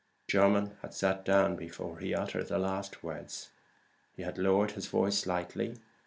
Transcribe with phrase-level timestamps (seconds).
[0.27, 3.51] Jermyn had sat down before he uttered the last words.
[4.15, 5.75] He had lowered his voice slightly.